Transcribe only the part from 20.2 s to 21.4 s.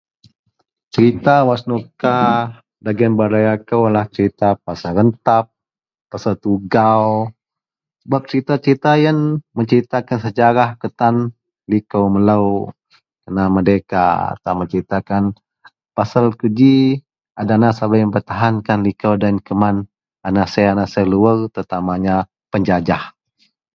anansir-anasir luar